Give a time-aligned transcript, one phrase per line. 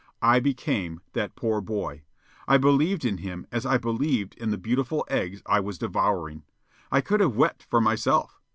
[0.19, 2.01] I became that poor boy.
[2.47, 6.41] I believed in him as I believed in the beautiful eggs I was devouring.
[6.91, 8.41] I could have wept for myself.